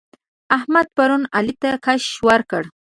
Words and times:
احمد 0.57 0.87
پرون 0.95 1.23
علي 1.37 1.55
ته 1.61 1.69
کش 1.85 2.03
ورکړ. 2.27 2.61